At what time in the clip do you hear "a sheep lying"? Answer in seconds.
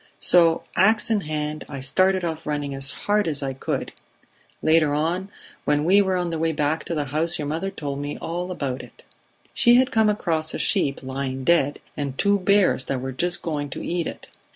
10.55-11.43